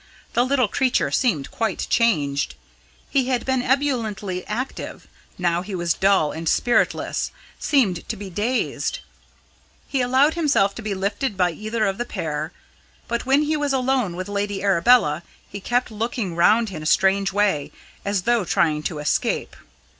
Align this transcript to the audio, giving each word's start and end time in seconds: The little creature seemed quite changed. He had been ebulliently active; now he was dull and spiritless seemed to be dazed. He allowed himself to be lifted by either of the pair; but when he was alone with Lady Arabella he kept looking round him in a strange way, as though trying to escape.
The 0.33 0.43
little 0.43 0.67
creature 0.67 1.11
seemed 1.11 1.51
quite 1.51 1.85
changed. 1.87 2.55
He 3.11 3.27
had 3.27 3.45
been 3.45 3.61
ebulliently 3.61 4.43
active; 4.47 5.07
now 5.37 5.61
he 5.61 5.75
was 5.75 5.93
dull 5.93 6.31
and 6.31 6.49
spiritless 6.49 7.29
seemed 7.59 8.09
to 8.09 8.15
be 8.17 8.31
dazed. 8.31 8.97
He 9.87 10.01
allowed 10.01 10.33
himself 10.33 10.73
to 10.73 10.81
be 10.81 10.95
lifted 10.95 11.37
by 11.37 11.51
either 11.51 11.85
of 11.85 11.99
the 11.99 12.05
pair; 12.05 12.51
but 13.07 13.27
when 13.27 13.43
he 13.43 13.55
was 13.55 13.73
alone 13.73 14.15
with 14.15 14.27
Lady 14.27 14.63
Arabella 14.63 15.21
he 15.47 15.61
kept 15.61 15.91
looking 15.91 16.35
round 16.35 16.69
him 16.69 16.77
in 16.77 16.81
a 16.81 16.87
strange 16.87 17.31
way, 17.31 17.71
as 18.03 18.23
though 18.23 18.43
trying 18.43 18.81
to 18.81 18.97
escape. 18.97 19.55